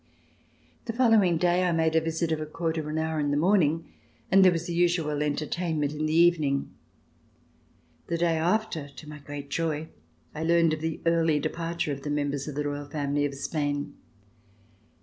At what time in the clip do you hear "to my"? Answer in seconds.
8.89-9.19